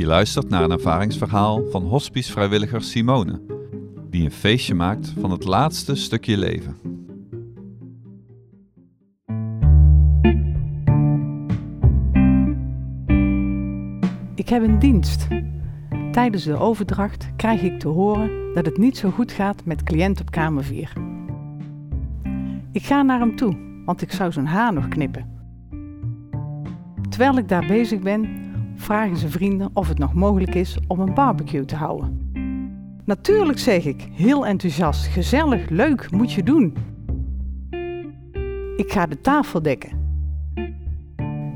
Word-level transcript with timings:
Je 0.00 0.06
luistert 0.06 0.48
naar 0.48 0.62
een 0.62 0.70
ervaringsverhaal 0.70 1.64
van 1.70 1.82
hospice-vrijwilliger 1.82 2.82
Simone, 2.82 3.40
die 4.10 4.24
een 4.24 4.30
feestje 4.30 4.74
maakt 4.74 5.14
van 5.20 5.30
het 5.30 5.44
laatste 5.44 5.94
stukje 5.94 6.36
leven. 6.36 6.76
Ik 14.34 14.48
heb 14.48 14.62
een 14.62 14.78
dienst. 14.78 15.26
Tijdens 16.12 16.44
de 16.44 16.56
overdracht 16.56 17.30
krijg 17.36 17.62
ik 17.62 17.78
te 17.78 17.88
horen 17.88 18.54
dat 18.54 18.66
het 18.66 18.78
niet 18.78 18.96
zo 18.96 19.10
goed 19.10 19.32
gaat 19.32 19.64
met 19.64 19.82
cliënt 19.82 20.20
op 20.20 20.30
kamer 20.30 20.64
4. 20.64 20.92
Ik 22.72 22.82
ga 22.82 23.02
naar 23.02 23.18
hem 23.18 23.36
toe, 23.36 23.82
want 23.84 24.02
ik 24.02 24.12
zou 24.12 24.32
zijn 24.32 24.46
haar 24.46 24.72
nog 24.72 24.88
knippen. 24.88 25.38
Terwijl 27.08 27.38
ik 27.38 27.48
daar 27.48 27.66
bezig 27.66 28.00
ben, 28.00 28.49
vragen 28.80 29.16
zijn 29.16 29.30
vrienden 29.30 29.70
of 29.72 29.88
het 29.88 29.98
nog 29.98 30.14
mogelijk 30.14 30.54
is 30.54 30.78
om 30.86 31.00
een 31.00 31.14
barbecue 31.14 31.64
te 31.64 31.76
houden. 31.76 32.32
Natuurlijk 33.04 33.58
zeg 33.58 33.84
ik, 33.84 34.08
heel 34.12 34.46
enthousiast, 34.46 35.06
gezellig, 35.06 35.68
leuk, 35.68 36.10
moet 36.10 36.32
je 36.32 36.42
doen. 36.42 36.76
Ik 38.76 38.92
ga 38.92 39.06
de 39.06 39.20
tafel 39.20 39.62
dekken. 39.62 39.90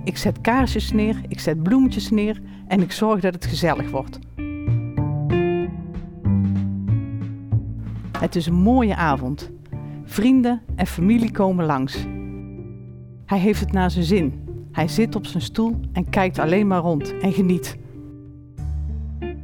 Ik 0.05 0.17
zet 0.17 0.41
kaarsjes 0.41 0.93
neer, 0.93 1.21
ik 1.29 1.41
zet 1.41 1.63
bloemetjes 1.63 2.11
neer 2.11 2.41
en 2.67 2.81
ik 2.81 2.93
zorg 2.93 3.21
dat 3.21 3.35
het 3.35 3.47
gezellig 3.47 3.91
wordt. 3.91 4.19
Het 8.19 8.37
is 8.37 8.47
een 8.47 8.55
mooie 8.55 8.97
avond. 8.97 9.51
Vrienden 10.05 10.63
en 10.77 10.87
familie 10.87 11.31
komen 11.31 11.65
langs. 11.65 12.07
Hij 13.27 13.39
heeft 13.39 13.61
het 13.61 13.73
naar 13.73 13.91
zijn 13.91 14.05
zin. 14.05 14.45
Hij 14.75 14.89
zit 14.89 15.17
op 15.17 15.27
zijn 15.27 15.43
stoel 15.43 15.81
en 15.93 16.11
kijkt 16.11 16.39
alleen 16.39 16.67
maar 16.67 16.81
rond 16.81 17.19
en 17.19 17.33
geniet. 17.33 17.79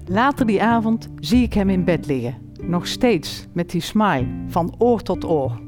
Later 0.07 0.47
die 0.47 0.63
avond 0.63 1.09
zie 1.17 1.43
ik 1.43 1.55
hem 1.55 1.69
in 1.69 1.85
bed 1.85 2.07
liggen, 2.07 2.35
nog 2.63 2.87
steeds 2.87 3.47
met 3.53 3.71
die 3.71 3.81
smile 3.81 4.27
van 4.47 4.75
oor 4.79 5.03
tot 5.03 5.25
oor. 5.25 5.61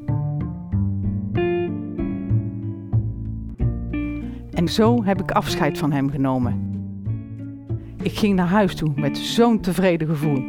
En 4.53 4.67
zo 4.67 5.03
heb 5.03 5.21
ik 5.21 5.31
afscheid 5.31 5.77
van 5.77 5.91
hem 5.91 6.09
genomen. 6.09 6.71
Ik 8.01 8.17
ging 8.17 8.35
naar 8.35 8.47
huis 8.47 8.75
toe 8.75 8.91
met 8.95 9.17
zo'n 9.17 9.59
tevreden 9.59 10.07
gevoel. 10.07 10.43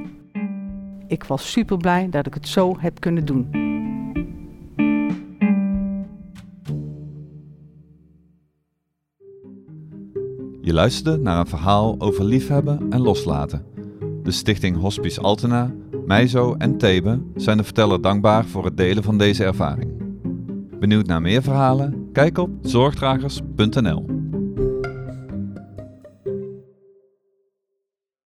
Ik 1.07 1.25
was 1.25 1.51
super 1.51 1.77
blij 1.77 2.09
dat 2.11 2.27
ik 2.27 2.35
het 2.35 2.49
zo 2.49 2.75
heb 2.79 3.01
kunnen 3.01 3.25
doen. 3.25 3.74
Je 10.65 10.73
luisterde 10.73 11.23
naar 11.23 11.39
een 11.39 11.47
verhaal 11.47 11.95
over 11.99 12.25
liefhebben 12.25 12.91
en 12.91 13.01
loslaten. 13.01 13.65
De 14.23 14.31
stichting 14.31 14.81
Hospice 14.81 15.21
Altena, 15.21 15.75
Meizo 16.07 16.55
en 16.59 16.79
Thebe 16.79 17.21
zijn 17.37 17.57
de 17.57 17.65
verteller 17.65 18.01
dankbaar 18.01 18.45
voor 18.45 18.65
het 18.65 18.77
delen 18.77 19.03
van 19.03 19.19
deze 19.19 19.45
ervaring. 19.45 19.91
Benieuwd 20.81 21.07
naar 21.07 21.21
meer 21.21 21.43
verhalen? 21.43 22.09
Kijk 22.13 22.39
op 22.39 22.51
zorgdragers.nl 22.63 24.05